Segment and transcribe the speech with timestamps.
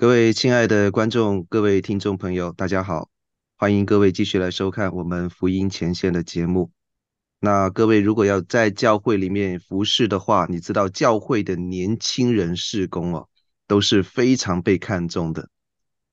[0.00, 3.10] 各位亲爱的观众、各位听众朋友，大家好，
[3.56, 6.70] 欢迎各位继续来收看我们福音前线的节目。
[7.40, 13.28] 那各位如果要在教会里面服侍的话，你知道教会的年轻人事工哦，
[13.66, 15.50] 都是非常被看重的。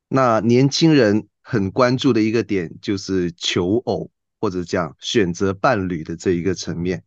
[0.07, 4.09] 那年轻人很关注的一个点就是求偶
[4.41, 7.03] 或者讲选择伴侣的这一个层面。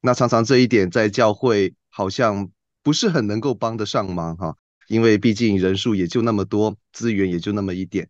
[0.00, 2.48] 那常常这一点在教会好像
[2.84, 4.56] 不是很能够帮得上忙哈，
[4.90, 8.08] 因为毕竟人数也就那么多，资源也就那么一点。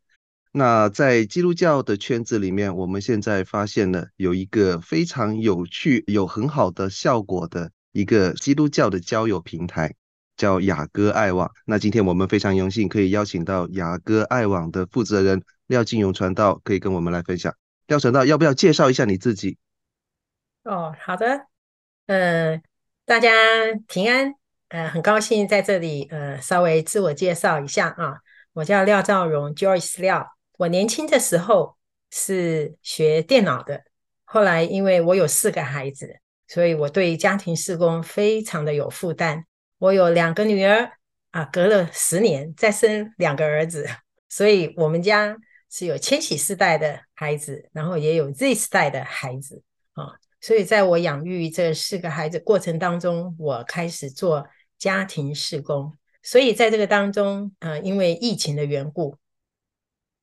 [0.50, 9.94] 那在基督教的圈子里面，我们现在发现了有一个非常有趣、有很好的效果的一个基督教的交友平台，
[10.38, 11.50] 叫雅歌爱网。
[11.66, 17.54] 那今天我们非常荣幸可以邀请到雅歌爱网的负责人廖静荣传道，可以跟我们来分享。
[17.88, 19.58] 廖传道，要不要介绍一下你自己？
[20.64, 21.46] 哦，好的。
[22.06, 22.58] 呃，
[23.04, 23.30] 大家
[23.86, 24.34] 平安，
[24.70, 28.18] 呃，很高兴在这里，呃，稍微自我介绍一下啊，
[28.52, 30.24] 我叫廖兆荣，Joyce 廖。
[30.58, 31.76] 我年轻的时候
[32.12, 33.82] 是学电脑的，
[34.24, 39.44] 后来因为我有四个孩子，所以我对家庭事工非常的有负担。
[39.78, 40.92] 我有两个女儿
[41.32, 43.88] 啊，隔了十年再生两个儿子，
[44.28, 45.36] 所以我们家
[45.68, 50.14] 是有千禧世代的孩子，然后也有 Z 世代的孩子啊。
[50.40, 54.46] 所以，在我养育这四个孩子过程当中，我开始做
[54.80, 55.96] 家庭事工。
[56.20, 59.16] 所以，在这个当中，呃，因为疫情的缘故，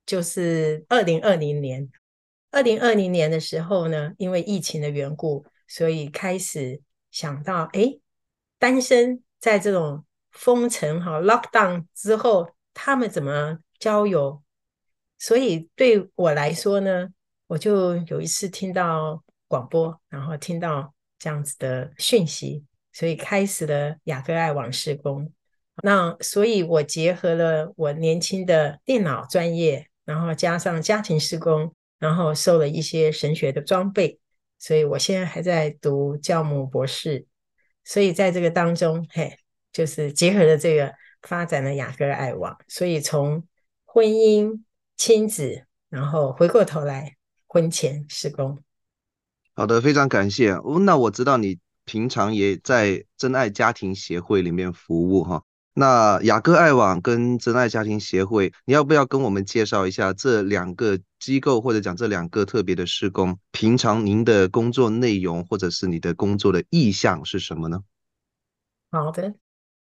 [0.05, 1.89] 就是二零二零年，
[2.51, 7.97] 二零二零年的时候呢，因为疫情的缘故，所以开始想到，哎，
[8.59, 14.43] 单身在这种封城哈 lockdown 之后，他们怎么交友？
[15.17, 17.07] 所以对我来说呢，
[17.47, 19.23] 我就有一次听到。
[19.49, 22.65] 广播，然后听到这样子的讯息，
[22.97, 25.31] 所以开始了雅歌爱网事工。
[25.83, 34.19] 那所以，我结合了我年轻的电脑专业，然后加上家庭事工，然后受了一些神学的装备，
[34.57, 37.27] 所以我现在还在读教牧博士。
[37.83, 39.37] 所以在这个当中，嘿，
[39.71, 40.91] 就是结合了这个，
[41.21, 42.57] 发展了雅歌爱网。
[42.67, 43.47] 所以从
[43.85, 44.63] 婚姻、
[44.95, 47.15] 亲子，然后回过头来
[47.45, 48.57] 婚前事工。
[49.53, 50.49] 好的，非常感谢。
[50.53, 55.41] 哦，那我知道你平常也在真爱家庭协会里面服务哈。
[55.73, 63.39] 那雅歌爱网跟真爱家庭协会，你要不要跟我们介绍一下这两个机构，或者讲这两个特别的施工？
[63.51, 67.79] 平常您的工作内容，或者是你的工作的意向是什么呢？
[68.91, 69.33] 好的，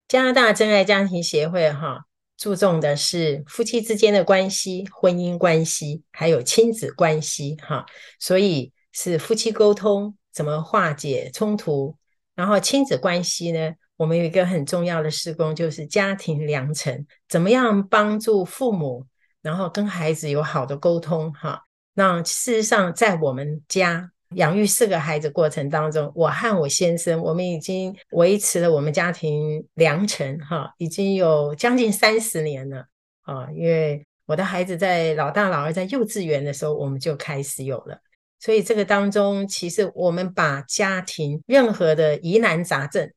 [0.09, 7.87] 加拿大真爱家庭协会哈，注重的是夫妻之间的关系、婚姻关系，还有亲子关系哈，
[8.19, 8.73] 所以。
[8.95, 11.97] 是夫妻沟通怎么化解冲突，
[12.35, 13.75] 然后亲子关系呢？
[13.97, 19.07] 我们有一个很重要的事工，就是家庭良辰，怎么样帮助父母，
[19.43, 21.63] 然后跟孩子有好的沟通哈。
[21.95, 32.87] 那事实上，在我们家养育四个孩子过程当中，我和我先生，我们已经维持了我们家庭良辰哈，已经有将近三十年了
[33.21, 33.47] 啊。
[33.55, 38.01] 因为我的孩子在老大、老二在幼稚园的时候，我们就开始有了。
[38.45, 43.09] 所以这个当中，其实我们把家庭任何的疑难杂症，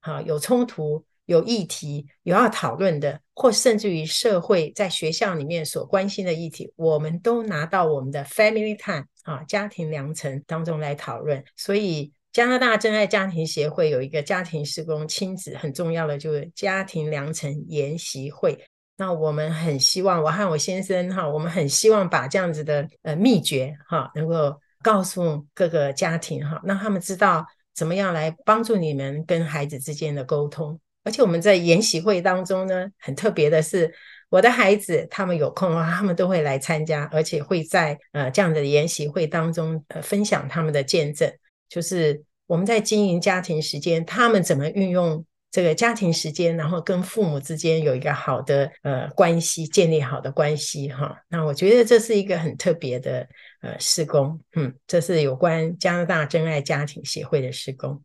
[0.00, 11.44] 哈，有冲突、有议题、有要讨论的，或甚至于社会在学校里面所关心的议题，我们都拿到我们的 Family Time 啊，家庭良辰当中来讨论。
[11.56, 18.58] 所以加拿大真爱家庭协会有一个家庭施工亲子很重要的，就是家庭良辰研习会。
[18.96, 24.58] 那我们很希望，我和我先生哈，我们很希望把这样子的呃秘诀哈，能够。
[24.82, 30.78] 告诉各个家庭哈，让他们知道怎么样来帮助你们跟孩子之间的沟通。
[31.04, 33.92] 而且我们在研习会当中呢，很特别的是，
[34.28, 41.32] 我的孩子他们有空的话，他们都会来参加，而且会在呃这样的研习会当中呃分享他们的见证，
[41.68, 45.24] 就是我们在经营家庭时间，他们怎么运用。
[45.50, 51.16] 这个家庭时间，然后跟父母之间有一个好的呃关系，建立好的关系哈。
[51.28, 53.26] 那我觉得这是一个很特别的
[53.60, 58.00] 呃施工，嗯，这是有关加拿大真爱家庭协会的施工。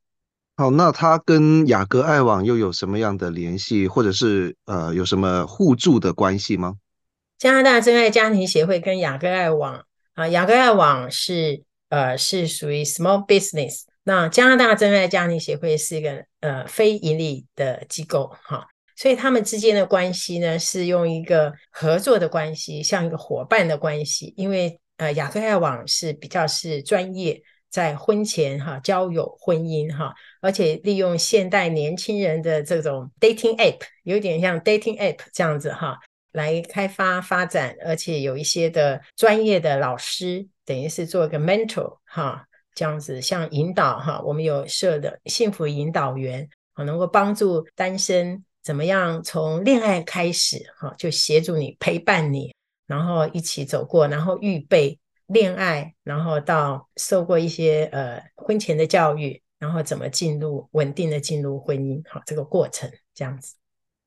[0.58, 6.76] 好，那他跟雅歌爱网又有什么样的联系，或者是呃有什么互助的关系吗？
[7.38, 13.82] 加拿大真爱家庭协会跟雅歌爱网啊，雅歌爱网是呃是属于 small business。
[14.08, 24.32] 那加拿大真爱家庭协会是一个呃非盈利的机构哈，所以他们之间的关系呢是用一个合作的关系，像一个伙伴的关系。
[24.38, 27.42] 因为呃雅克爱网是比较是专业
[27.72, 35.98] 在婚前哈交友婚姻哈，而且利用现代年轻人的这种 dating app，有点像 dating app 这样子哈，
[36.32, 52.54] 来开发发展，而且有一些的专业的老师，等于是做一个 mentor 哈，这样子像引导哈，我们有设的幸福引导员，能够帮助单身怎么样从恋爱开始哈，就协助你陪伴你，
[52.86, 63.56] 然后一起走过，然后预备恋爱，然后到受过一些呃婚前的教育，然后怎么进入稳定的进入婚姻哈，这个过程这样子。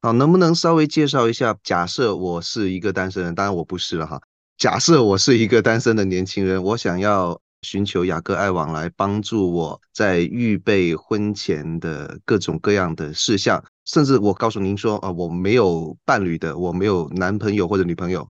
[0.03, 1.59] 好，能不能稍微介绍一下？
[1.65, 4.21] 假设我是一个单身人，当然我不是了哈。
[4.57, 18.29] 假设我是一个单身的年轻人，我想要寻求雅各爱网来帮助我在预备婚前的各种各样的事项，甚至我告诉您说啊，我没有伴侣的，我没有男朋友或者女朋友，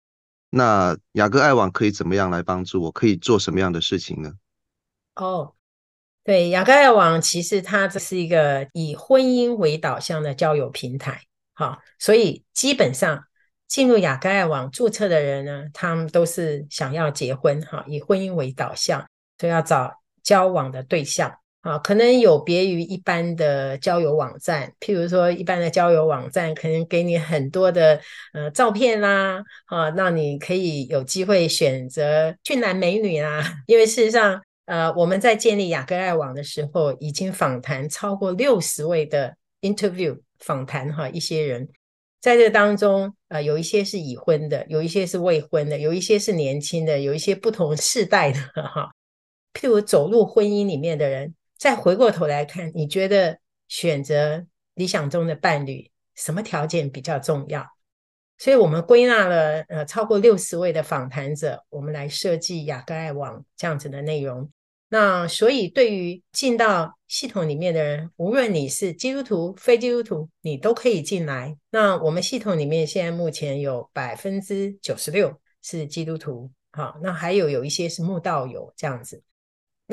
[0.50, 2.92] 那雅各爱网可以怎么样来帮助我？
[2.92, 4.34] 可以做什么样的事情呢？
[5.16, 5.54] 哦，
[6.24, 11.22] 对，雅各爱网其实它这是一个以婚姻为导向的交友平台。
[11.54, 13.24] 好，所以基本上
[13.68, 19.94] 进入雅各爱网注册的人呢，他们都是想要结婚，哈，以婚姻为导向，所以要找
[20.24, 28.00] 交往的对象，啊，可能有别于一般的交友网站，譬如说一般的交友网站可能给你很多的
[28.34, 40.20] 呃照片啦，啊，让你可以有机会选择俊男美女啦， 因为事实上，呃，我们在建立雅各爱网的时候，已经访谈超过六十位的 interview。
[40.40, 41.66] 访谈哈，一些人
[42.20, 48.92] 在这当中，呃，有一些是已婚的，有一些是未婚的，有一些是年轻的，有一些不同世代的 哈。
[49.54, 57.66] 譬如走入婚姻里面的人，再回过头来看，你觉得选择理想中的伴侣，什么条件比较重要？
[58.38, 64.50] 所以我们归纳了呃超过六十位的访谈者，我们来设计雅各爱网这样子的内容。
[64.90, 71.58] 那所以，对于进到系统里面的人，无论你是基督徒、非基督徒，你都可以进来。
[71.72, 79.24] 那我们系统里面现在目前有百分之九十六是基督徒，好，那还有有一些是慕道友这样子。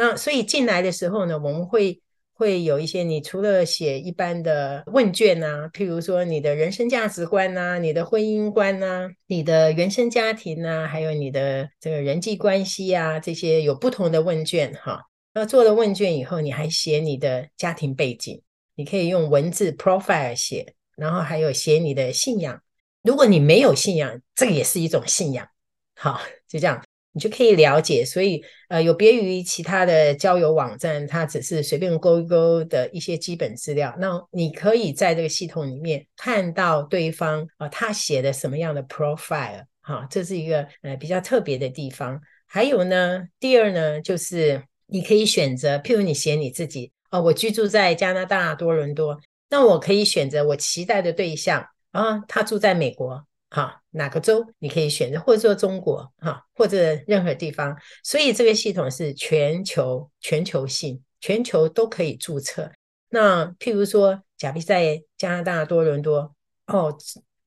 [0.00, 2.00] 那所以进来的时候呢，我们会。
[2.40, 15.02] 会有一些，你除了写一般的问卷啊，譬如说你的人生价值观啊，你的婚姻观啊，你的原生家庭啊，还有你的这个人际关系啊，这些有不同的问卷哈。
[15.34, 18.40] 那做了问卷以后，你还写你的家庭背景，
[18.74, 22.62] 你可以用文字 profile 写，然后还有写你的信仰。
[23.02, 25.46] 如果你没有信仰，这个也是一种信仰。
[25.94, 26.82] 好，就这样。
[27.12, 33.92] 你就可以了解，所以呃，有别于其他的交友网站，它只是随便勾一勾的一些基本资料。
[33.98, 42.20] 那你可以在这个系统里面看到对方啊、他写的什么样的 profile，哈，这是一个呃比较特别的地方。
[42.46, 53.24] 还有呢，第二呢，就是你可以选择，譬如你写你自己，哦、我居住在加拿大多伦多，那我可以选择我期待的对象啊，他住在美国。
[53.50, 57.76] 哈，哪个州你可以选择，或者说中国哈，或者任何地方。
[58.04, 62.70] 所以这个系统是全球、全球性，全球都可以注册。
[63.08, 66.32] 那譬如说，假比在加拿大多伦多
[66.68, 66.96] 哦，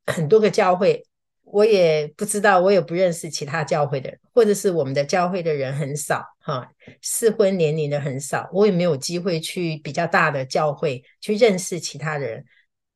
[0.06, 1.06] 很多个教会，
[1.44, 6.70] 我也不知道，我也不认识其他教会的人，或者是我们的教会的人很少哈，
[7.02, 12.44] 适婚年龄的很少，我也没有机会去比较大的教会去认识其他人。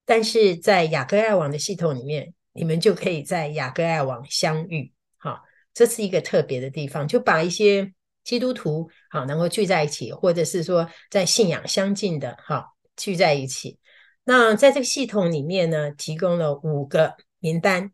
[0.06, 2.34] 但是在雅各爱网的系统里面。
[2.58, 5.44] 你们就可以在雅各爱网相遇，好，
[5.76, 13.78] 这是一个特别的地方，就把一些基督徒好能够聚在一起，或者是说在信仰相近的哈聚在一起。
[14.24, 17.92] 那在这个系统里面呢，提供了五个名单。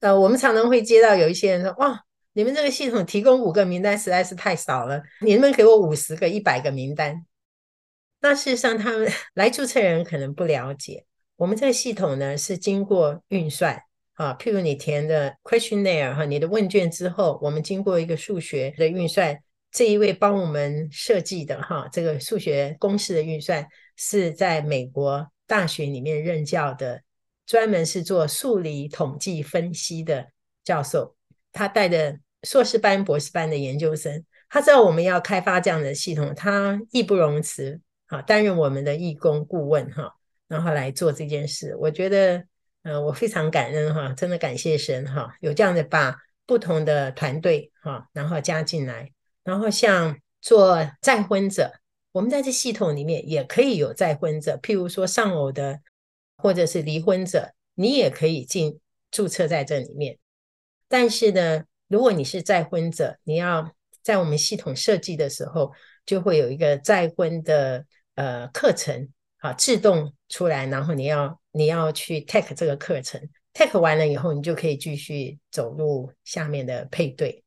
[0.00, 2.02] 呃，我们常常会接到有一些人说，哇，
[2.32, 7.26] 你们这个系统提供五个名单实在是太少了，你能不能给我五十个、一百个名单？
[8.20, 11.04] 那事实上，他们 来注册人可能不了解。
[11.36, 13.78] 我们这个系统呢是经过运算
[14.14, 19.38] 啊，譬如你填的 questionnaire 哈，你的问卷之后，我们经过一个数学的运算，
[19.70, 27.02] 这一位帮我们设计的哈，这个数学公式的运算是在美国大学里面任教的，
[27.44, 30.28] 专门是做数理统计分析的
[30.64, 31.14] 教授，
[31.52, 40.15] 他带的硕士班、博士班的研究生，他知道我们要开发这样的系统，他义不容辞啊，担任我们的义工顾问哈。
[40.48, 42.44] 然后来做这件事，我觉得，
[42.82, 49.10] 呃，我非常感恩哈，真的感谢神哈，有这样的把不同的团队哈，然后加进来，
[49.42, 51.72] 然后像做再婚者，
[52.12, 55.80] 我们在这系统里面也可以有再婚者，譬如说丧偶的
[56.36, 58.78] 或者是离婚者，你也可以进
[59.10, 60.18] 注册在这里面。
[60.88, 63.72] 但是呢，如果你是再婚者，你要
[64.02, 65.72] 在我们系统设计的时候，
[66.04, 67.84] 就会有一个再婚的
[68.14, 69.08] 呃课程。
[69.46, 73.20] 啊，自动出来，然后你要你要去 take 这个课程
[73.52, 77.44] ，，take 完了以后，你就可以继续走入下面的配对。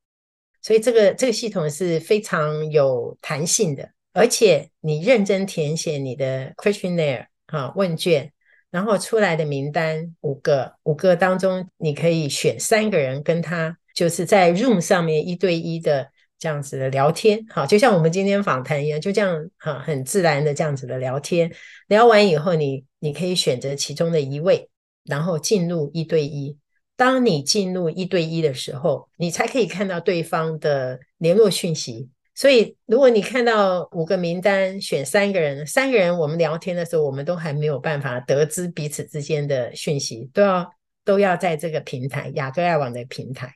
[0.62, 8.32] 所以这个这个系统是非常有弹性的，而且你认真填写你的 questionnaire 啊问卷，
[8.72, 21.51] 然后出来的名单五个，五个当中你可以选三个人跟他就是在 room 上面一对一的这样子的聊天，好，就像我们今天访谈一样，就这样哈，很自然的这样子的聊天。
[21.88, 24.69] 聊完以后你，你你可以选择其中的一位，
[25.03, 26.58] 然后进入一对一。
[26.96, 32.10] 当你进入一对一的时候，你才可以看到对方的联络讯息。
[32.36, 43.53] 所以，如果你看到五个名单，选三个人，三个人我们聊天的时候，我们都还没有办法得知彼此之间的讯息，都要都要在这个平台雅各爱网的平台。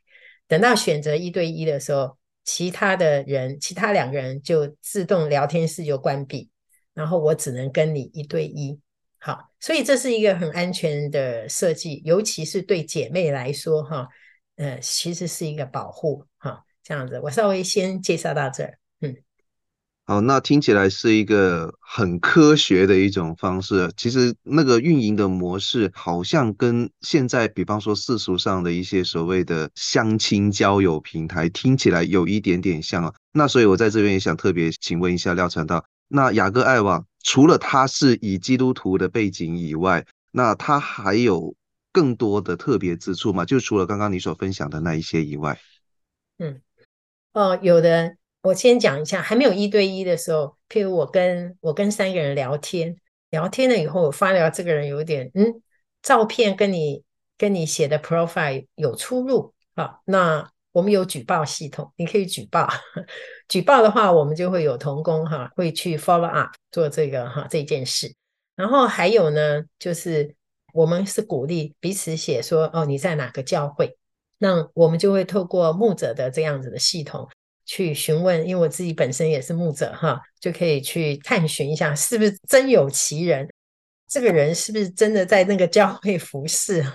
[0.47, 6.49] 等到选择一对一的时候，其他的人，其他两个人就自动聊天室就关闭，
[6.93, 8.79] 然后我只能跟你一对一。
[9.17, 14.07] 好，所以这是一个很安全的设计，尤其是对姐妹来说，哈，
[14.57, 17.17] 呃，其实是一个保护，哈，这样子。
[17.21, 19.15] 我稍微先介绍到这儿，嗯，
[20.05, 23.89] 好，那听起来是一个很科学的一种方式。
[23.95, 33.13] 其实那个运营的模式，好像跟现在，比方说世俗上的一些所谓的相亲交友平台，听起来有一点点像啊。
[33.31, 37.05] 那所以我在这边也想特别请问一下廖传道，那雅各爱网。
[37.23, 41.55] 除了他是以基督徒的背景以外，那他还有
[41.93, 43.45] 更多的特别之处吗？
[43.45, 45.57] 就除了刚刚你所分享的那一些以外，
[46.39, 46.61] 嗯，
[47.31, 48.17] 哦，有的。
[48.43, 52.95] 我先讲一下，还没有一对一的时候，譬如我跟我跟三个人聊天，
[53.31, 55.61] 聊天了以后，我发现这个人有点，嗯，
[56.01, 57.03] 照片跟你
[57.37, 60.47] 跟你写的 profile 有出入，啊，那。
[60.73, 62.67] 我们有举报系统，你可以举报。
[63.47, 68.11] 举报的话，我们就会有同工哈，会去 follow up 做这个哈这件事。
[68.55, 70.33] 然后还有呢，就是
[70.73, 73.95] 我们是鼓励彼此写说哦，你在哪个教会？
[74.39, 77.29] 那我们就会透过牧者的这样子的系统
[77.65, 83.49] 去询问，因为我自己本身也是牧者哈，就可以去探寻一下是不是真有其人，
[84.07, 86.85] 这个人是不是真的在那个教会服侍。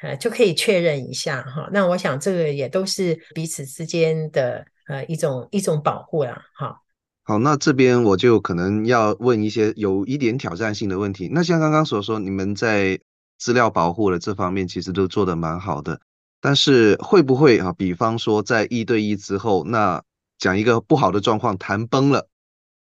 [0.00, 1.68] 呃，就可以确认一下哈。
[1.72, 6.40] 那我想这个也都是彼此之间的呃一种一种保护啦。
[6.54, 6.80] 哈，
[7.24, 11.28] 好，那这边我就可能要问一些有一点挑战性的问题。
[11.32, 12.96] 那像刚刚所说，你们在
[13.38, 16.00] 资料保护的这方面其实都做得蛮好的，
[16.40, 17.72] 但是会不会啊？
[17.72, 20.02] 比方说在一对一之后，那
[20.38, 22.28] 讲一个不好的状况，谈崩了，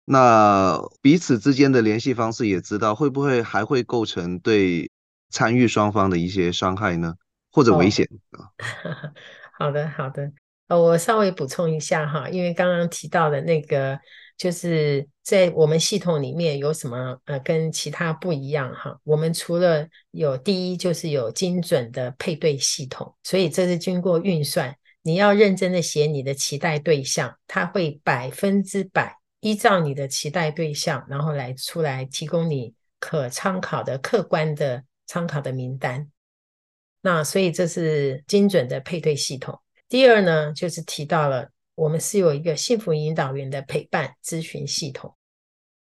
[0.06, 4.90] 那彼此之间的联系方式也知道，会不会还会构成对？
[5.32, 7.14] 参与双方的一些伤害呢，
[7.52, 8.50] 或者危险啊？
[8.50, 9.14] 哦、
[9.54, 10.32] 好的，好的。
[10.70, 14.00] 呃，我稍微补充一下哈，因为刚刚提到的那个，
[14.40, 18.98] 就是在我们系统里面有什么呃，跟其他不一样哈。
[19.04, 24.76] 我们除了有第一，就是有精准的配对系统，所以这是经过运算。
[25.04, 34.84] 你要认真的写你的期待对象，它会百分之百依照你的期待对象，然后来出来提供你可参考的客观的。
[35.12, 36.08] 参考的名单，
[37.02, 39.60] 那所以这是精准的配对系统。
[39.88, 45.16] 第二呢，就是提到了我们是有一个幸福引导员的陪伴咨询系统。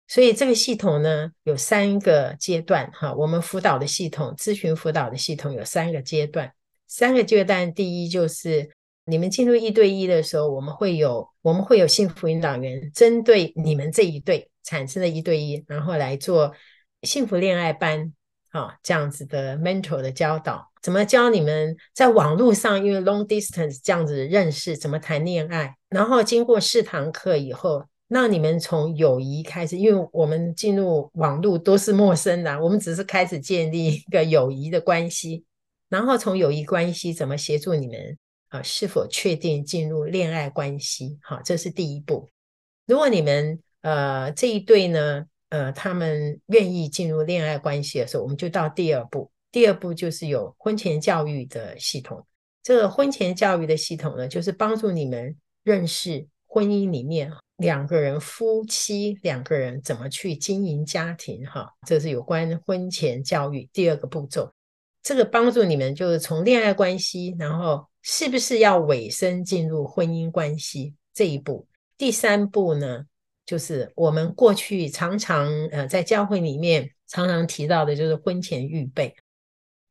[0.07, 6.53] 所以这个系统呢有三个阶段哈，我们辅导的系统，咨询辅导的系统有三个阶段。
[6.87, 8.71] 三个阶段，第一就是
[9.07, 16.55] 你们进入一对一的时候，我们会有我们会有幸福引导员针对你们这一对产生的一对一，然后来做
[17.03, 18.13] 幸福恋爱班。
[18.55, 25.77] 啊，这样子的 mentor 的教导，怎么教你们在网络上，因为 long distance 这样子认识，怎么谈恋爱？
[25.89, 35.45] 然后经过四堂课以后，让你们从友谊开始，因为我们进入网络都是陌生的，我们只是开始建立一个友谊的关系，
[35.89, 38.17] 然后从友谊关系怎么协助你们
[38.51, 38.63] 啊？
[38.63, 41.19] 是否确定进入恋爱关系？
[41.23, 42.31] 好，这是第一步。
[42.87, 45.27] 如果你们呃这一对呢？
[45.55, 49.31] 呃，他们愿意进入恋爱关系的时候，我们就到第二步。
[49.53, 52.27] 第二步就是有婚前教育的系统。
[52.61, 61.47] 这个婚前教育的系统呢，就是帮助你们认识婚姻里面两个人夫妻两个人怎么去经营家庭。
[61.47, 64.53] 哈，这是有关婚前教育第二个步骤。
[65.05, 71.65] 这个帮助你们就是从恋爱关系，然后是不是要委身进入婚姻关系这一步。
[71.97, 73.07] 第三步呢？
[73.47, 79.15] 就是我们过去常常呃在教会里面常常提到的，就是婚前预备、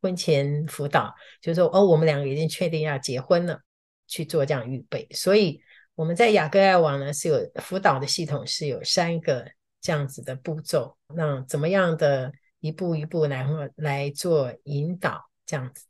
[0.02, 3.60] 婚前辅导，就是说哦，我们两个已经确定要结婚了，
[4.08, 5.08] 去做这样预备。
[5.12, 5.62] 所以
[5.96, 9.46] 我们在雅各爱网呢是有辅导的系统，是有三个
[9.80, 13.46] 这样子的步骤，那怎么样的一步一步来
[13.76, 15.86] 来做引导这样子。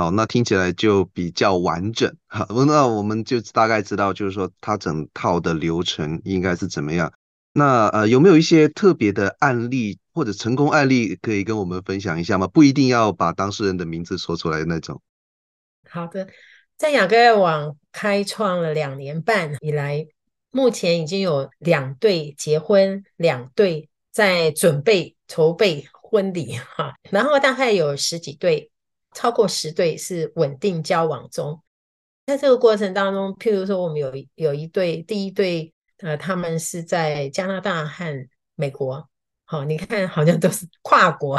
[0.00, 2.10] 好，那听起来就比较完整。
[2.28, 7.12] 哈，那我们就大概知道，就是说它整套的流程应该是怎么样。
[7.52, 12.46] 那呃，有没有一些特别的案例或者成功案例可以跟我们分享一下吗？
[12.46, 15.02] 不一定要把当事人的名字说出来那种。
[15.86, 16.26] 好的，
[16.78, 20.06] 在亚格爱网开创了两年半以来，
[20.50, 28.69] 目前已经有两对结婚，两对在准备筹备婚礼哈，然后大概有十几对，
[29.14, 31.62] 超过十对是稳定交往中。
[32.26, 35.72] 在这个过程当中，譬如说我们有有一对，第一对。
[36.02, 39.06] 呃，他们是在加拿大和美国，
[39.44, 41.38] 好，你看好像都是跨国。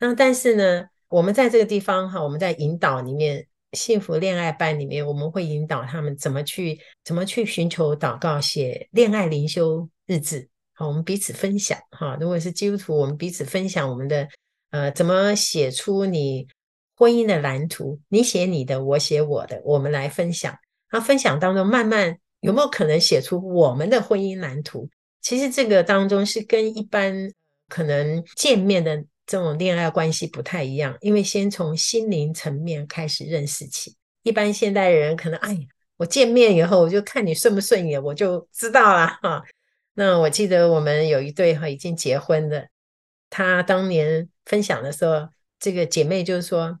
[0.00, 10.48] 那但是呢，我们在这个地方哈，我们在引导里面幸福恋爱班里面，我们会引导他们怎么去怎么去寻求祷告，写恋爱灵修日志。
[10.72, 12.18] 好，我们彼此分享哈。
[12.20, 14.28] 如果是基督徒，我们彼此分享我们的
[14.70, 16.48] 呃，怎么写出你
[16.96, 18.00] 婚姻的蓝图？
[18.08, 20.56] 你写你的，我写我的，我们来分享。
[20.90, 22.18] 那分享当中，慢慢。
[22.40, 24.90] 有没有可能写出我们的婚姻蓝图？
[25.20, 27.32] 其实这个当中是跟一般
[27.68, 33.94] 可能见面的这种恋爱关系不太一样，因为先从心灵层面开始认识起。
[34.24, 35.60] 一般现代人可能，哎呀，
[35.98, 39.40] 我见面以后我就看你顺不顺眼，我就知道了哈。
[39.94, 42.68] 那我记得我们有一对哈已经结婚的，
[43.30, 45.28] 他当年分享的时候，
[45.60, 46.80] 这个姐妹就是说，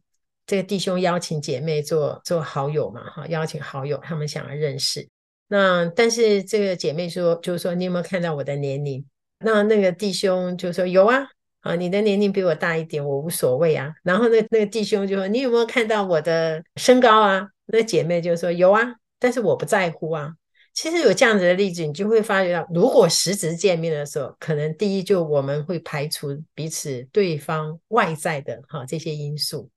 [0.52, 5.08] 这个弟兄邀请姐妹做做好友嘛哈，邀请好友，他们想要认识。
[5.48, 9.02] 那但是这个姐妹说，就是说你有没有看到我的年龄？
[9.38, 11.26] 那那个弟兄就说有啊，
[11.60, 13.94] 啊，你的年龄比我大一点，我无所谓啊。
[14.02, 17.48] 然后那那个弟兄就说，你有没有看到我的身高啊？
[17.64, 20.34] 那姐妹就说有啊，但是我不在乎啊。
[20.74, 29.70] 其实有这样子的例子，你就会发觉到，如果实质见面的时候，可能第一就我们会排除彼此对方外在的哈这些因素，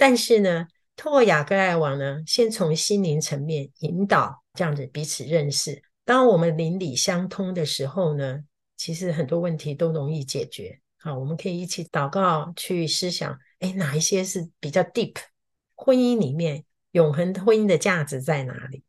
[0.00, 4.42] 但是呢，透过雅格爱网呢，先从心灵层面引导。
[4.54, 8.42] 这样子彼此认识，当我们灵里相通的时候呢，
[8.78, 10.80] 其实很多问题都容易解决。
[10.96, 15.16] 好，我们可以一起祷告，去思想，哎，哪一些是比较 deep？
[15.74, 18.82] 婚姻里面永恒婚姻的价值在哪里？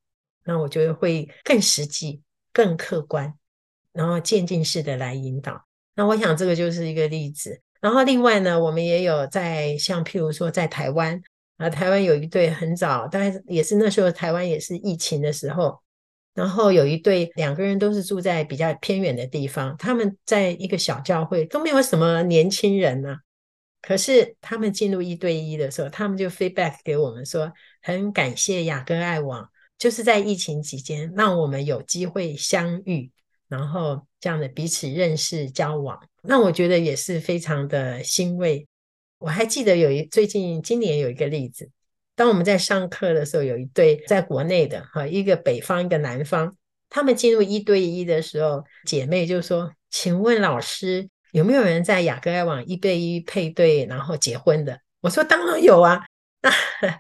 [0.45, 2.21] 那我觉得会更实际、
[2.54, 3.38] 更客观，
[3.91, 5.65] 然后渐进式的来引导。
[5.93, 7.62] 那我想这个就是一个例子。
[7.81, 11.21] 然后另外呢，我们也有在像譬如说在台湾。
[11.57, 15.79] 啊，台湾有一对很早，大概也是那时候台湾也是疫情的时候，
[16.33, 23.17] 然后有一对两个人都是住在比较偏远的地方，他们在一个小教会都没有什么年轻人呢、啊，
[23.79, 33.11] 可是他们进入一对一的时候，他们就 feedback 给我们说，很感谢亚格爱网，就是在疫情期间让我们有机会相遇，
[33.47, 38.67] 然后这样的彼此认识交往，那我觉得也是非常的欣慰。
[39.17, 41.69] 我还记得有一最近今年有一个例子，
[42.15, 46.55] 当我们在上课的时候，有一对在国内的哈，一个北方一个南方，
[46.89, 56.03] 他们进入一对一的时候，姐妹就说：“请问老师有没有人在亚格爱网一对一配对然后结婚的？”我说：“当然有啊。
[56.81, 56.99] ”那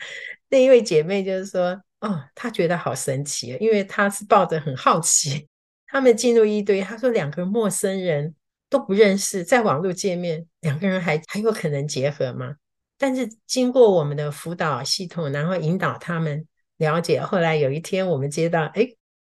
[0.49, 5.47] 那一位姐妹就是说：“哦，她觉得好神奇，因为她是抱着很好奇，
[5.87, 8.35] 他们进入一对一，她说两个陌生人。”
[8.71, 12.55] 都不认识，在网络见面，两个人还还有可能结合吗？
[12.97, 18.87] 但是经过我们的辅导系统，然后引导他们了解，后来有一天我们接到，哎，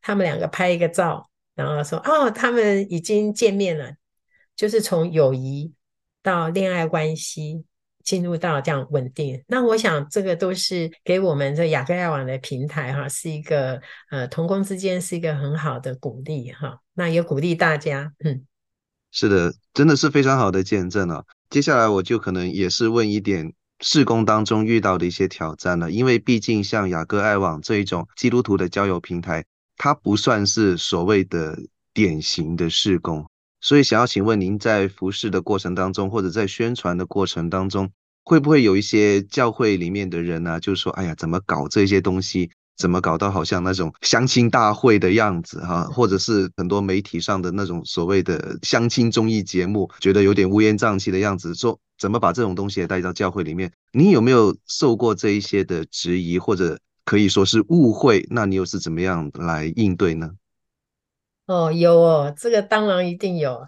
[0.02, 3.96] 他们两个拍一个照，然后说，哦，他们已经见面了，
[4.56, 5.74] 就是从友谊
[6.22, 7.66] 到恋爱关系，
[8.04, 9.44] 进入到这样稳定。
[9.48, 16.80] 那我想这个都是给我们这亚格爱网的平台哈，是一个呃同工之间是一个很好的鼓励哈。
[16.94, 18.46] 那也鼓励大家，嗯。
[19.14, 21.24] 是的，真的是非常好的见证了。
[21.52, 29.46] 接下来我就可能也是问一点事工当中遇到的一些挑战了，因为毕竟像亚格爱网这一种基督徒的交友平台，
[29.78, 31.60] 它不算是所谓的
[31.94, 33.30] 典型的事工，
[33.62, 37.92] 所以想要请问您在服事的过程当中，或者在宣传的过程当中，
[38.24, 42.50] 会不会有一些教会里面的人呢、啊，就说，哎呀，怎么搞这些东西？
[42.76, 53.72] 怎么搞到好像那种相亲大会的样子哈，或者是很多媒体上的那种所谓的相亲综艺节目，觉得有点乌烟瘴气的样子，说怎么把这种东西也带到教会里面？
[53.92, 58.26] 你有没有受过这一些的质疑，或者可以说是误会？
[58.30, 60.32] 那你又是怎么样来应对呢？
[61.46, 63.68] 哦，有哦，这个当然一定有。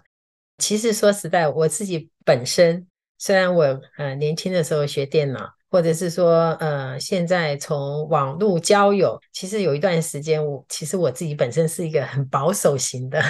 [0.58, 2.86] 其实说实在，我自己本身
[3.18, 5.55] 虽然我呃年轻的时候学电脑。
[5.76, 13.22] 或者是说，呃，现在从网络交友，其实有一段时间，我其实我自己本身是一个很保守型的。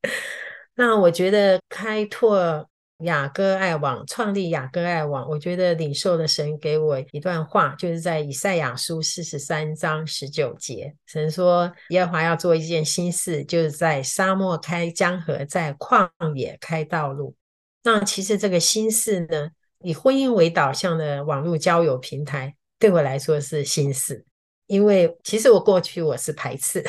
[0.76, 2.66] 那我觉得开拓
[3.00, 17.36] 雅歌爱网，创立雅歌爱网，我觉得领受的神给我一段话，就是在以赛亚书四十三章十九节，神说耶和华要做一件新事，就是在沙漠开江河，在旷野开道路。
[17.82, 19.50] 那其实这个新事呢，
[19.84, 24.24] 以婚姻为导向的网络交友平台，对我来说是新事，
[24.66, 26.82] 因为其实我过去我是排斥，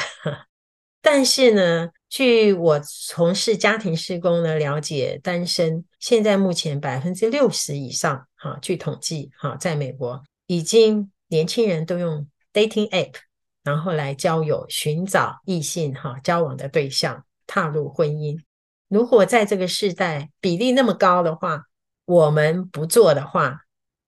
[1.03, 13.15] 但是呢，据我从事家庭施工的了解，单身现在目前百分之六十以上，哈，据统计，哈，在美国已经年轻人都用 dating app，
[13.61, 18.39] 然后来交友、寻找异性，哈，交往的对象，踏入婚姻。
[18.87, 21.63] 如果在这个时代比例那么高的话，
[22.05, 23.61] 我们不做的话，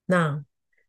[0.06, 0.44] 那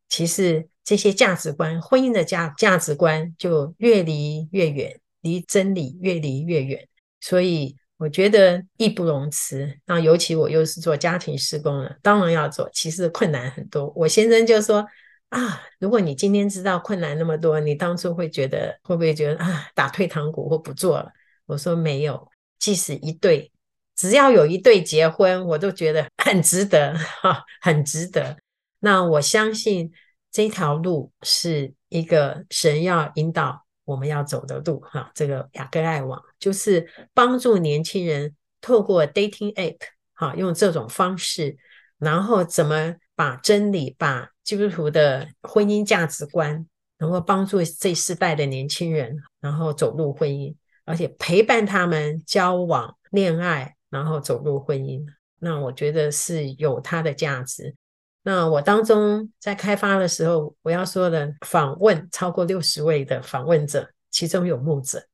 [0.09, 6.87] 其实这些价值观，婚姻的价价值观就越离越远，离真理越离越远。
[7.21, 9.79] 所以我觉得义不容辞。
[9.87, 12.69] 那尤其我又是做家庭施工的，当然要做。
[12.73, 13.93] 其实困难很多。
[13.97, 14.87] 我先生就说
[15.31, 21.11] 啊，如果你今天知道困难那么多，你当初会觉得会不会觉得啊，打退堂鼓或不做了？
[21.47, 23.51] 我说没有，即使一对。
[23.99, 28.39] 只要有一对结婚，我都觉得 很值得，哈，很值得。
[28.79, 29.91] 那我相信
[30.31, 35.11] 这条路是一个神要引导我们要走的路，哈。
[35.17, 39.79] 这个雅各爱网就是帮助年轻人透过 dating app，
[40.15, 41.57] 哈，用这种方式，
[41.99, 46.65] 然后怎么把真理、把基督徒的婚姻价值观，
[46.99, 53.75] 能够帮助这世代的年轻人，然后走入婚姻，而且陪伴他们交往、恋爱。
[53.91, 55.05] 然后走入婚姻，
[55.39, 57.75] 那我觉得是有它的价值。
[58.23, 65.07] 那我当中在开发的时候，我要说的访问超过六十位的访问者，其中有牧者。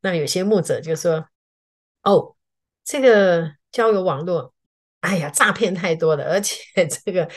[0.00, 1.26] 那有些牧者就说
[2.04, 2.34] ：“哦，
[2.84, 4.54] 这个交友网络，
[5.00, 6.56] 哎呀，诈骗太多了，而且
[7.04, 7.28] 这个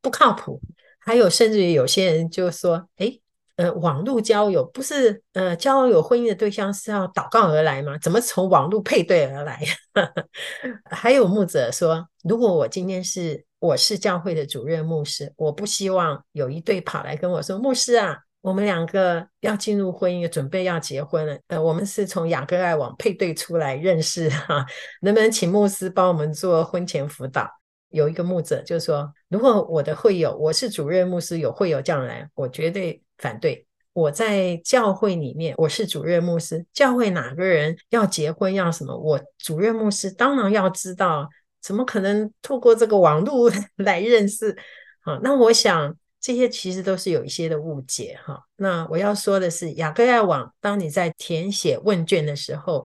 [0.00, 0.60] 不靠谱。”
[1.00, 3.20] 还有甚至于有些人就说：“诶。”
[3.56, 7.96] 呃，网络交友不是呃，交友婚姻的对象是要祷告而来吗？
[7.98, 9.60] 怎么从网络配对而来？
[10.90, 21.38] 还有牧者说，如果我今天是我是教会的主任牧师，我不希望有一对跑来跟我说，牧师啊，我们两个要进入婚姻，准备要结婚了。
[21.46, 24.66] 呃，我们是从雅各爱网配对出来认识哈，
[25.02, 27.48] 能不能请牧师帮我们做婚前辅导？
[27.90, 33.00] 有一个牧者就说，如果我的会友，我是主任牧师，有会友这样来，我绝对。
[33.18, 36.66] 反对，我在教会里面，我是主任牧师。
[36.72, 41.28] 教会哪个人要结婚要什么，我主任牧师当然要知道，
[41.62, 44.56] 怎么可能透过这个网络 来认识？
[45.00, 48.42] 好，那我想这些其实都是有一些的误解哈。
[48.56, 52.84] 那我要说的是，雅各爱网，当你在填写问卷的时候，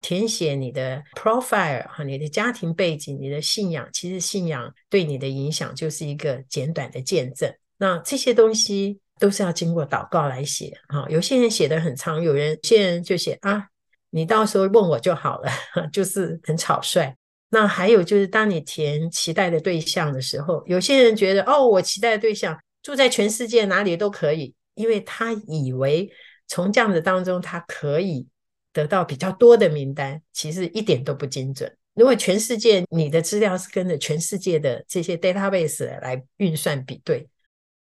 [0.00, 7.52] 填写你的 profile 哈，你的家庭背景、你的信仰，其实信仰对你的影响就是一个简短的见证。
[7.76, 9.00] 那这些东西。
[9.18, 13.68] 都是要经过祷告来写哈，有些人写得很长，有人有些人就写啊，
[14.10, 15.50] 你到时候问我就好了，
[15.92, 17.14] 就是很草率。
[17.50, 26.10] 那还有就是，当你填期待的对象的时候，有些人觉得哦，我期待的对象住在全世界哪里都可以，因为他以为
[26.46, 28.26] 从这样子当中他可以
[28.72, 31.74] 得到比较多的名单，其实一点都不精准。
[31.94, 37.26] 如果全世界你的资料是跟着全世界的这些 database 来运算比对，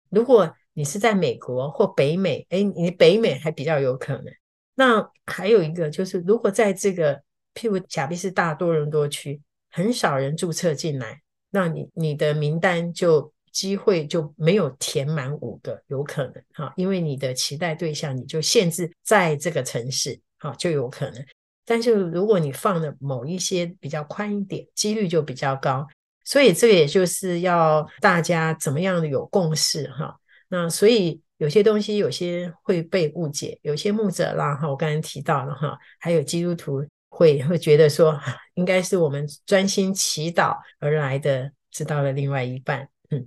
[0.08, 4.32] 如果你是在美国或北美，哎，你北美还比较有可能。
[4.74, 7.14] 那还有一个就是，如果在这个
[7.54, 21.24] 譬如假币是大多伦多区，很少人注册进来，那你你的名单就机会就没有填满五个，有可能哈，因为你的期待对象你就限制在这个城市，哈，就有可能。
[21.66, 25.86] 但是如果你放的某一些比较宽一点，几率就比较高。
[26.24, 30.16] 所以这个也就是要大家怎么样的有共识哈。
[30.52, 38.20] 那所以有些东西有些会被误解，有些牧者啦哈，我刚才提到了哈，还有基督徒会会觉得说，
[38.54, 42.88] 应该是我们专心祈祷而来的，知道了另外一半。
[43.10, 43.24] 嗯，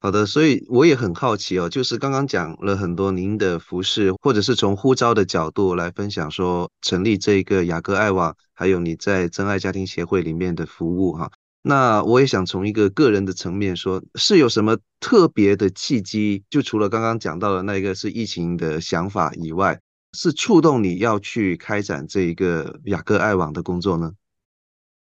[0.00, 11.30] 好的，所以我也很好奇哦，就是刚刚讲了很多您的服事，或者是从呼召的角度来分享说成立这个雅各爱网，还有你在真爱家庭协会里面的服务哈。
[11.66, 16.44] 那我也想从一个个人的层面说，是有什么特别的契机？
[16.50, 19.80] 就除了刚刚讲到的那个是疫情的想法以外，
[20.12, 24.12] 是触动你要去开展这一个雅各爱网的工作呢？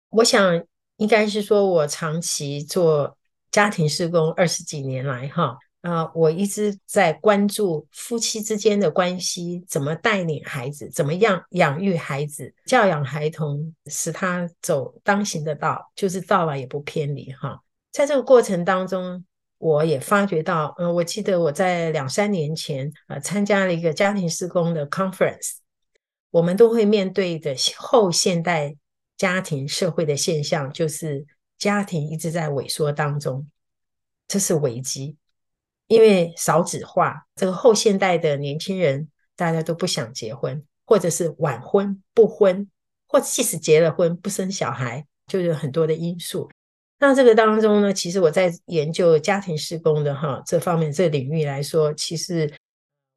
[0.09, 0.61] 我想
[0.97, 3.17] 应该是说，我长期做
[3.53, 17.63] 家庭施工二十几年来，哈，啊、我一直在关注夫妻之间的关系，怎么带领孩子，怎么样养育孩子，教养孩童，使他走当行的道，就是到了也不偏离哈。
[17.91, 19.25] 在这个过程当中，
[19.57, 25.57] 我也发觉到，嗯、呃，我记得我在两三年前，呃，参加了一个家庭施工的 conference，
[26.31, 28.77] 我们都会面对的后现代
[29.17, 31.25] 家庭社会的现象，就是
[31.57, 33.49] 家庭一直在萎缩当中，
[34.29, 35.17] 这是危机。
[35.91, 42.71] 因为少子化，这个后现代的年轻人大家都不想结婚，或者是晚婚不婚，
[43.09, 46.49] 或者即使结了婚不生小孩，就有很多的因素。
[47.01, 52.49] 那这个当中呢，其实我在研究家庭施工的哈这方面这个领域来说，其实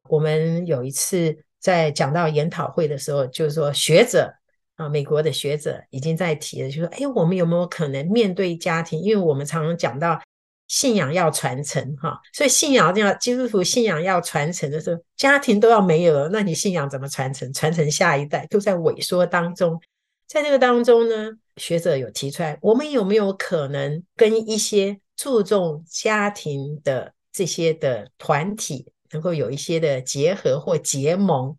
[0.08, 4.34] 我们有一次在讲到研讨会的时候，就是说学者
[4.74, 9.00] 啊，美国的学者已经在提了，就说哎，我们有没有可能面对家庭？
[9.00, 10.20] 因为我们常常讲到。
[10.66, 17.52] 信仰要传承哈，所以信仰要基督徒信仰要传承的时候，家庭都要没有了，那你信仰怎么传承？
[17.52, 19.78] 传承下一代都在萎缩当中，
[20.26, 31.56] 在这个当中呢，学者有提出来，我们有没有可能跟一些注重家庭的这些的团体，能够有一些的结合或结盟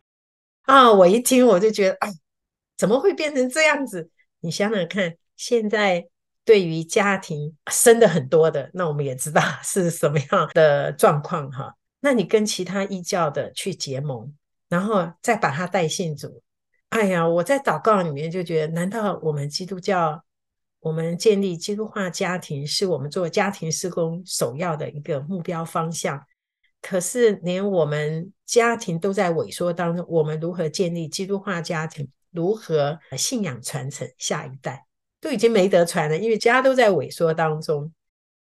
[0.63, 0.91] 啊？
[0.91, 2.11] 我一听我就觉得，哎，
[2.75, 4.09] 怎么会变成这样子？
[4.39, 6.07] 你想想看，现在。
[6.45, 11.75] 对于家庭生的很多的，那我们也知道 是什么样的状况哈。
[11.99, 14.31] 那你跟其他异教的去结盟，
[14.69, 16.41] 然后再把他带信主，
[16.89, 20.23] 哎呀，我在祷告里面就觉得，难道我们基督教，
[20.81, 26.23] 我们建立基督化家庭，是我们做家庭施工首要的一个目标方向？
[26.79, 32.07] 可是连我们家庭都在萎缩当中，我们如何建立基督化家庭？
[32.29, 34.84] 如何信仰传承下一代？
[35.25, 37.91] 都已经没得传了，因为家都在萎缩当中，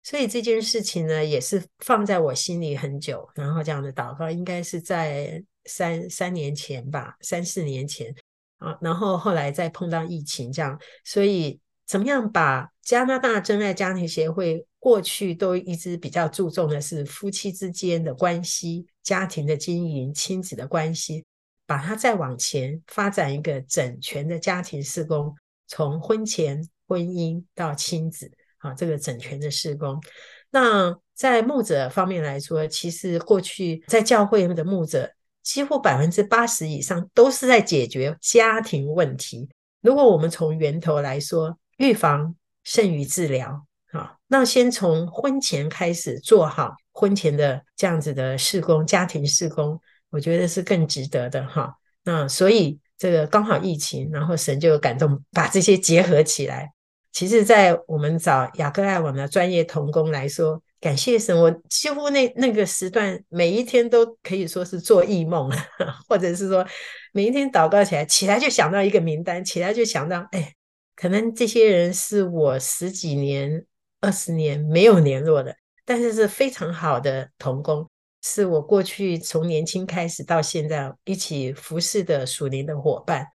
[0.02, 3.24] 所以这件事情呢，也是放在我心里很久。
[3.36, 8.12] 然后这样的祷告，应该是在三三年前吧，三四年前
[8.58, 8.76] 啊。
[8.80, 21.24] 然后后来再碰到疫情，这样，所以怎么样把加拿大真爱家庭协会过去都一直比较注重的是夫妻之间的关系、家庭的经营、亲子的关系，
[21.64, 25.32] 把它再往前发展一个整全的家庭事工。
[25.68, 29.98] 从婚前婚姻到亲子，啊，这个整全的事工。
[30.50, 35.10] 那在牧者方面来说，其实过去在教会的牧者，
[35.42, 39.48] 几乎百分之八十以上都是在解决家庭问题。
[39.80, 51.74] 如果我们从源头来说，预防胜于治疗，啊，那先从婚前开始做好婚前的这样子的事工，家庭事工，我觉得是更值得的，哈。
[52.04, 52.78] 那所以。
[52.98, 56.70] 这个刚好疫情，然后神就感动，把这些结合起来。
[57.12, 65.50] 其实，在我们找雅各爱网的专业同工来说，感谢神，我几乎那那个时段，每一天都可以说是做异梦，
[66.08, 66.66] 或者是说
[67.12, 70.54] 每一天祷告起来，起来就想到一个名单，起来就想到，哎，
[70.96, 73.64] 可能这些人是我十几年、
[74.00, 77.86] 二十年没有联络的，但是是非常好的同工。
[78.24, 83.26] 是我过去从年轻开始到现在一起服侍的属灵的伙伴，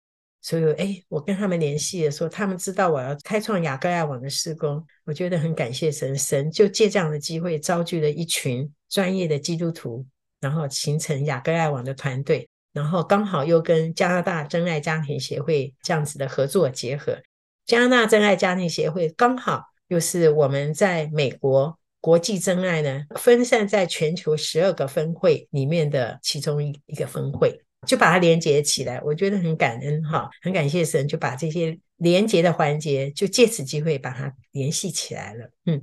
[0.47, 10.07] 所以哎，我跟他们联系的时候，他们知道我要开创雅各爱网的施工，我觉得很感谢神，神就借这样的机会召集了一群专业的基督徒，
[10.41, 17.19] 然后形成雅各爱网的团队，然后刚好又跟加拿大真爱家庭协会这样子的合作结合，
[17.67, 21.77] 加拿大真爱家庭协会刚好又是我们在美国。
[21.99, 29.01] 国际真爱呢，分散在全球十二个分会里面的其中一一个分会，就把它连接起来。
[29.03, 35.51] 我觉得很感恩哈，很感谢神，就把这些连接的环节，就借此机会把它联系起来了。
[35.65, 35.83] 嗯，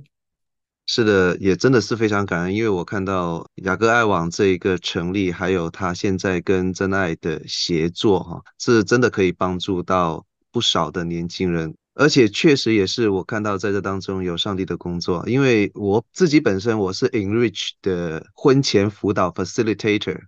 [0.86, 11.74] 是的，也真的是非常感恩，因为我看到雅各爱网这一个成立，还有他现在跟真爱的协作哈，是真的可以帮助到不少的年轻人。
[11.96, 20.22] 而且确实也是我看到在这当中有上帝的工作，因为我自己本身我是 Enrich 的婚前辅导 Facilitator，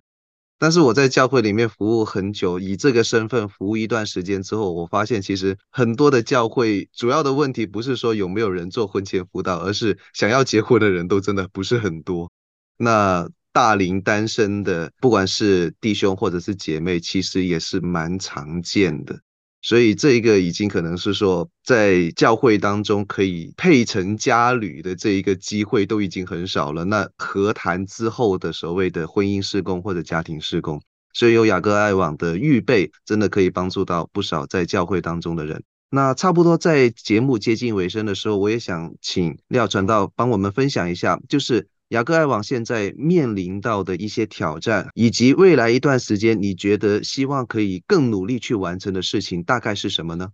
[0.59, 12.31] 但是我在教会里面服务很久，以这个身份服务一段时间之后，我发现其实很多的教会主要的问题不是说有没有人做婚前辅导，而是想要结婚的人都真的不是很多。
[12.77, 19.19] 那大龄单身的，不管是弟兄或者是姐妹，其实也是蛮常见的。
[19.61, 26.85] 所以这一个已经可能是说，在教会当中可以配成家侣的这一个机会都已经很少了。
[26.85, 30.81] 那何谈之后的所谓的婚姻事工或者家庭事工？
[31.13, 35.63] 所以有雅各爱网的预备，真的可以帮助到不少在教会当中的人。
[35.89, 50.29] 那差不多在节目接近尾声的时候，我也想请廖传道帮我们分享一下，就是雅各爱网现在面临到的一些挑战，以及未来一段时间你觉得希望可以更努力去完成的事情，大概是什么呢？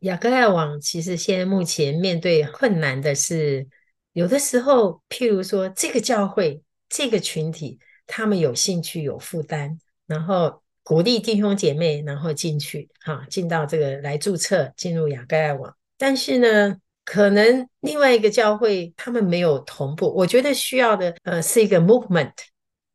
[0.00, 3.68] 雅各爱网其实现在目前面对困难的是，
[4.14, 16.78] 有的时候，譬如说这个教会这个群体，他们有兴趣有负担，然后鼓励弟兄姐妹，然后进去，哈，进到这个来注册，进入雅各爱网，但是呢。
[17.10, 22.30] 可能另外一个教会他们没有同步，我觉得需要的呃是一个 movement。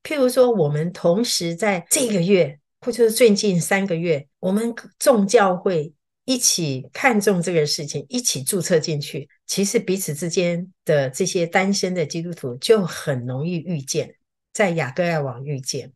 [0.03, 5.91] 譬如说，我们同时在这个月或者是最近三个月，我们众教会
[6.23, 14.15] 一起看重这个事情，一起注册进去，其实彼此之间的这些单身的基督徒就很容易遇见，
[14.53, 15.91] 在雅各爱网遇见，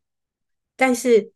[0.75, 1.32] 但是。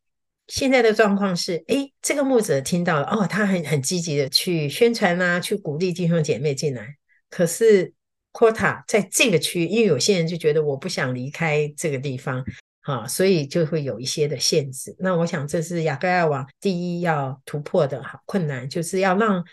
[0.48, 6.96] 现在的状况是，诶，这个牧者听到了，哦，他很很积极的去宣传啊，去鼓励弟兄姐妹进来。
[7.30, 7.94] 可是
[8.34, 12.44] quota 在这个区域，因为有些人就觉得我不想离开这个地方，
[12.82, 14.96] 啊，所以就会有一些的限制。
[15.00, 19.44] 那我想这是雅各爱网第一要突破的哈困难，就是要让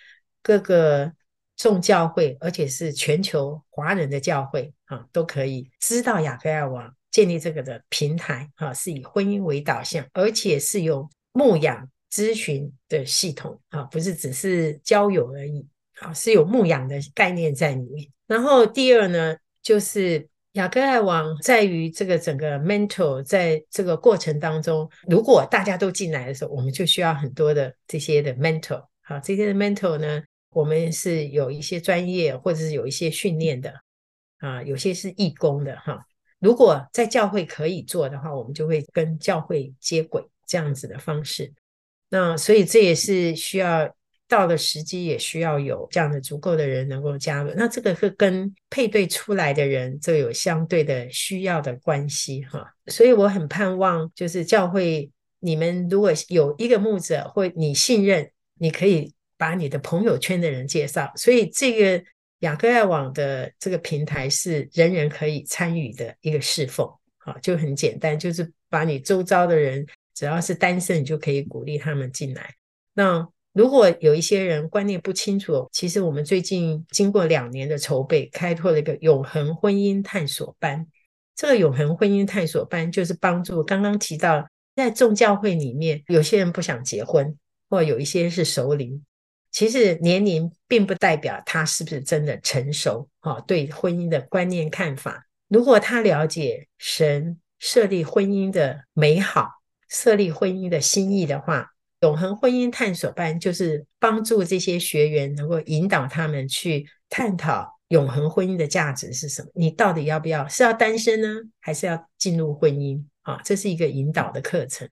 [0.43, 1.13] 各个
[1.57, 6.95] 众教会，而且是全球华人的教会啊，都可以知道雅各爱网。
[7.11, 15.67] 建立这个的平台啊，是以婚姻为导向，而且是有牧养咨询的系统啊，不是只是交友而已
[16.01, 18.09] 啊，是有牧养的概念在里面。
[18.27, 28.85] 然后第二呢，就是雅各爱网在于这个整个 mentor，在这个过程当中，如果大家都进来的时候，我们就需要很多的这些的 mentor。
[29.03, 33.75] 啊，这些的 mentor 呢，我们是有一些专业或者是有一些训练的
[34.39, 36.07] 啊，有些是义工的哈。
[36.41, 41.53] 如果在教会可以做的话，我们就会跟教会接轨这样子的方式。
[42.09, 43.95] 那所以这也是需要
[44.27, 47.53] 到了时机，也需要有这样的足够的人能够加入。
[47.55, 52.75] 那这个是跟配对出来的人，这有相对的需要的关系哈。
[52.87, 61.13] 所以我很盼望，就是教会你们如果有一个牧者或你信任，你可以把你的朋友圈的人介绍。
[61.17, 62.05] 所以这个。
[62.41, 72.55] 雅各爱网的这个平台是人人可以参与的一个侍奉，好，就很简单，就是把你周遭的人，只要是单身，你就可以鼓励他们进来。
[72.95, 80.87] 那如果有一些人观念不清楚，其实我们最近经过两年的筹备，开拓了一个永恒婚姻探索班。
[81.35, 87.37] 这个永恒婚姻探索班就是帮助刚刚提到，在众教会里面，有些人不想结婚，
[87.69, 89.03] 或有一些是熟龄。
[89.51, 95.27] 其实年龄并不代表他是不是真的成熟，哈，对婚姻的观念看法。
[95.49, 99.51] 如果他了解神设立婚姻的美好，
[99.89, 101.69] 设立婚姻的心意的话，
[102.03, 109.49] 永恒婚姻探索班就是帮助这些学员能够引导他们去探讨永恒婚姻的价值是什么。
[109.55, 110.47] 你到底要不要？
[110.47, 111.29] 是要单身呢，
[111.61, 113.05] 还是要进入婚姻？
[113.23, 114.89] 啊，这是一个引导的课程。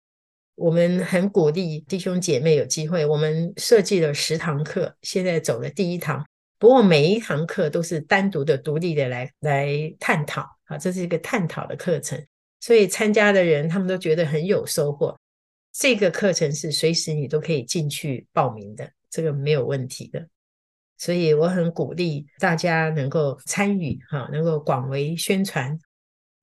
[0.55, 6.23] 我们很鼓励弟兄姐妹有机会，我们设计了十堂课，现在走了第一堂。
[6.59, 9.67] 不过每一堂课都是单独的、独立的来来
[9.99, 12.23] 探讨，啊，这是一个探讨的课程，
[12.59, 15.19] 所以参加的人他们都觉得很有收获。
[15.73, 20.27] 这个课程是随时你都可以进去报名的，这个没有问题的。
[20.99, 25.77] 所以我很鼓励大家能够参与，哈，能够广为宣传，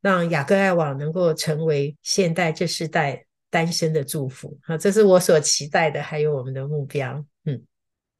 [0.03, 3.25] 让雅各爱网能够成为现代这世代。
[3.51, 7.25] 单身的祝福，好，这是我所期待的，还有我们的目标。
[7.45, 7.61] 嗯，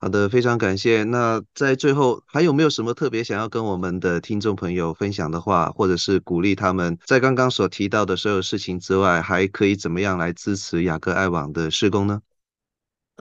[0.01, 1.05] 好的，非常感谢。
[1.05, 12.21] 那在最后，还有没有什么特别想要跟我们的听众朋友分享的话，或者是鼓励他们在刚刚所提到的所有事情之外，还可以怎么样来支持雅各爱网的施工呢？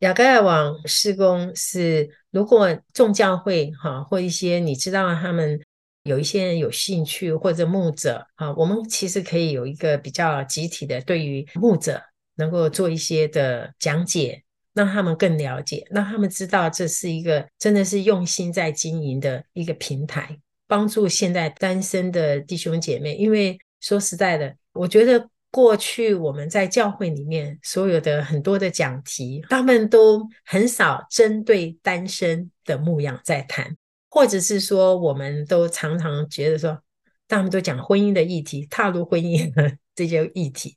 [0.02, 5.60] 雅各爱网施工是，如果众教会哈，或一些你知道他们。
[6.04, 12.02] 有一些人有兴趣或者牧者啊，我们其实可以有一个比较集体的，对于牧者
[12.36, 14.42] 能够做一些的讲解，
[14.74, 23.16] 让他们更了解，让他们知道这是一个真的是用心在经营的一个平台，帮助现在单身的弟兄姐妹。
[23.16, 33.76] 因为说实在的，我觉得过去我们在教会里面所有的很多的讲题，他们都很少针对单身的牧养在谈。
[34.10, 36.82] 或者是说，我们都常常觉得说，
[37.28, 40.76] 他们都讲婚姻的议题，踏入婚姻的 这些议题，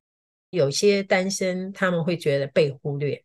[0.51, 3.25] 有些单身他们会觉得被忽略，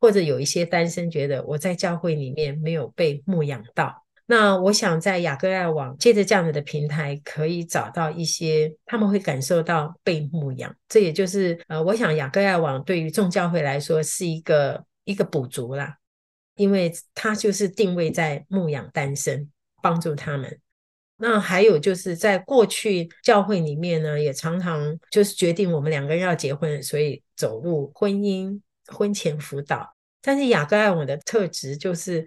[0.00, 4.04] 或者有一些单身觉得我在教会里面没有被牧养到。
[4.30, 10.72] 那我想在雅各爱网借着这样子的平台，可以找到一些他们会感受到被牧养。
[10.86, 15.96] 这也就是呃，我想雅各爱网对于众教会来说是一个一个补足啦。
[16.58, 19.50] 因为他就是定位在牧养单身，
[19.80, 20.60] 帮助他们。
[21.16, 29.94] 那还有就是在过去教会里面呢，也常常就是决定我们两个人要结婚，所以走入婚姻婚前辅导。
[30.20, 32.26] 但是雅各爱我的特质就是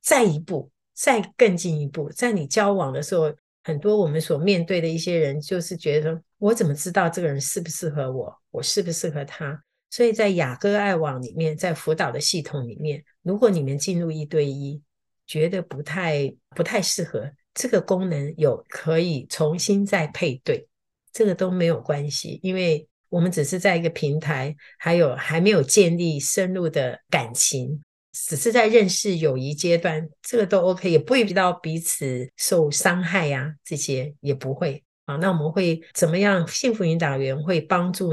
[0.00, 9.62] 再一步，再更进一步，在你交往的时候，很多我们所面对的一些人，就是觉得我怎么知道这个人适不适合我，我适不适合他？
[9.92, 14.82] 所以在雅各爱网里面，在辅导的系统里面，如果你们进入一对一，
[15.26, 20.66] 觉得不太不太适合，这个功能有可以重新再配对，
[21.12, 22.88] 这个都没有关系，因为。
[23.12, 27.78] 我们只是在一个平台，还有还没有建立深入的感情，
[28.10, 35.16] 只是在认识友谊阶段，这个都 OK，也不会遇到彼此受伤害呀、啊，这些也不会啊。
[35.16, 36.48] 那我们会怎么样？
[36.48, 38.12] 幸福引导员会帮助，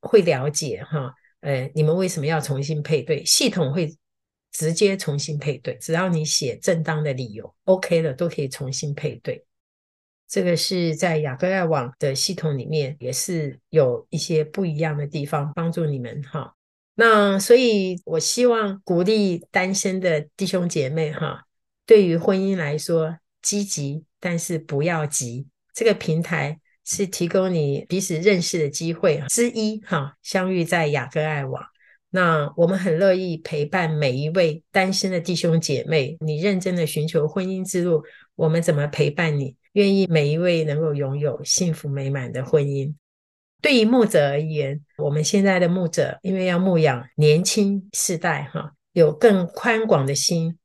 [0.00, 3.24] 会了解哈，呃，你们为什么要重新配对？
[3.24, 3.96] 系统会
[4.52, 9.44] 直接重新配对，只要你写正当的理由，OK 了，都可以重新配对。
[10.26, 16.54] 这个是在雅各爱网的系统里面，也是有一些不一样的地方，帮助你们哈。
[16.94, 21.44] 那所以，我希望鼓励单身的弟兄姐妹哈，
[21.84, 25.46] 对于婚姻来说，积极，但是不要急。
[25.72, 31.62] 这个平台是提供你彼此认识的机会之一哈，相遇在雅各爱网。
[32.10, 38.04] 那我们很乐意陪伴每一位单身的弟兄姐妹，你认真的寻求婚姻之路，
[38.36, 39.56] 我们怎么陪伴你？
[39.72, 42.94] 愿意每一位能够拥有幸福美满的婚姻。
[43.60, 50.56] 对于牧者而言，我们现在的牧者因为要牧养年轻世代，哈，有更宽广的心。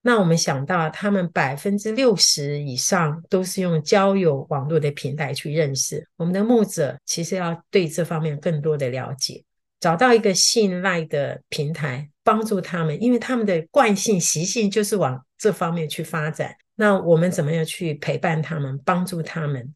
[0.00, 6.08] 那我们想到，他们百分之六十以上都是用交友网络的平台去认识。
[6.16, 9.44] 我们的牧者其实要对这方面更多的了解，
[9.80, 16.54] 找到一个信赖的平台，帮助他们，因为他们的惯性习性就是往这方面去发展。
[16.76, 19.74] 那我们怎么样去陪伴他们，帮助他们，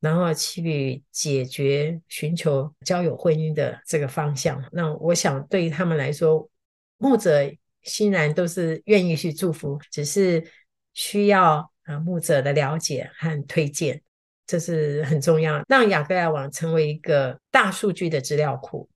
[0.00, 4.62] 然后去解决、寻求交友婚姻的这个方向？
[4.72, 6.50] 那我想对于他们来说，
[6.98, 7.48] 牧者
[7.84, 10.44] 欣然都是愿意去祝福，只是
[10.92, 14.02] 需要啊牧者的了解和推荐，
[14.46, 15.62] 这是很重要。
[15.68, 18.88] 让雅各爱网成为一个大数据的资料库。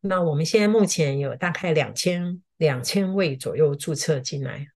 [0.00, 4.68] 那我们现在目前有大概两千两千位左右注册进来。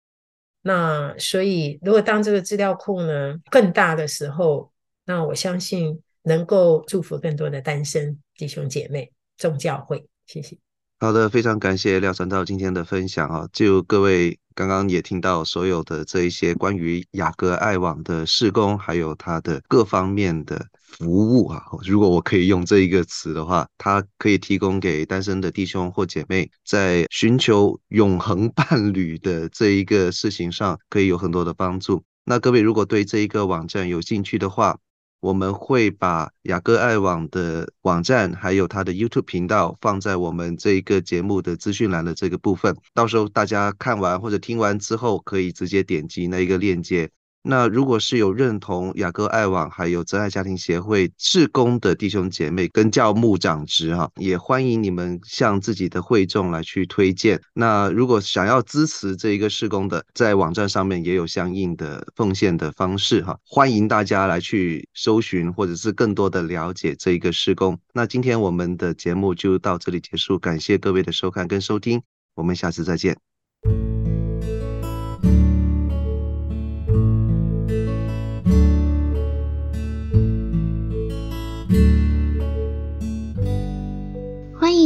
[0.63, 4.73] 那所以，如果当这个资料库呢更大的时候，
[5.05, 10.07] 那我相信能够祝福更多的单身弟兄姐妹、众教会。
[10.27, 10.70] 谢谢。
[11.03, 13.49] 好的，非常感谢廖传道今天的分享啊！
[13.55, 32.03] 就各位刚刚也听到所有的这一些关于雅各爱网的施工，还有它的各方面的服务啊，如果我可以用这一个词的话，它可以提供给单身的弟兄或姐妹在寻求永恒伴侣的这一个事情上，可以有很多的帮助。
[32.27, 34.77] 那各位如果对这一个网站有兴趣的话，
[35.21, 47.11] 我们会把雅各爱网的网站，还有它的 YouTube 频道放在我们这一个节目的资讯栏的这个部分，到时候大家看完或者听完之后，可以直接点击那一个链接。
[47.43, 57.41] 那如果是有认同雅各爱网还有真爱家庭协会事工的弟兄姐妹跟教牧长职哈，也欢迎你们向自己的会众来去推荐。
[57.55, 67.79] 那如果想要支持这一个事工的，在网站上面也有相应的奉献的方式哈，欢迎大家来去搜寻或者是更多的了解这一个事工。
[67.95, 72.03] 那今天我们的节目就到这里结束，感谢各位的收看跟收听，
[72.35, 73.30] 我们下次再见。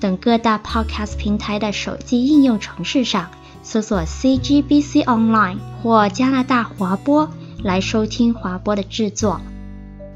[0.00, 3.30] 等各大 Podcast 平台的手机应用程式上
[3.62, 7.30] 搜索 CGBC Online 或加拿大华播
[7.62, 9.40] 来收听华播的制作。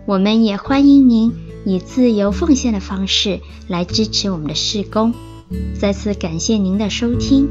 [0.06, 1.32] 我们也欢迎您
[1.64, 5.14] 以自由奉献的方式来支持我们的试工。
[5.78, 7.48] 再次感谢您的收听。